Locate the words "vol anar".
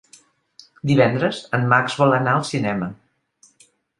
2.01-2.35